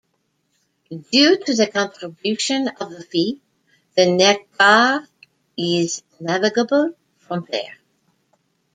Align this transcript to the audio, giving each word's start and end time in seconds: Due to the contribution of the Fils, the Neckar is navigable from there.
Due 1.11 1.37
to 1.45 1.53
the 1.53 1.67
contribution 1.67 2.67
of 2.69 2.89
the 2.89 3.03
Fils, 3.03 3.37
the 3.95 4.07
Neckar 4.07 5.05
is 5.55 6.01
navigable 6.19 6.95
from 7.19 7.45
there. 7.51 7.77